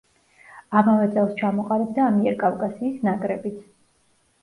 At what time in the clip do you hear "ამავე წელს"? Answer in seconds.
0.81-1.37